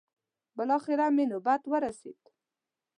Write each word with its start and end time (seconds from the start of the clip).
بلاخره 0.57 1.07
مې 1.15 1.25
نوبت 1.31 1.61
ورسېد. 1.71 2.21